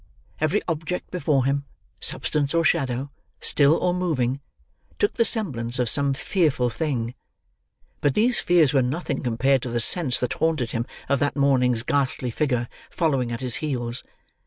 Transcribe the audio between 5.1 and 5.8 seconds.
the semblance